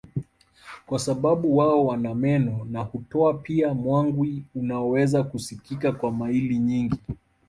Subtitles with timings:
[0.85, 6.97] kwa sababu wao wana meno na hutoa pia mwangwi unaoweza kusikika kwa maili nyingi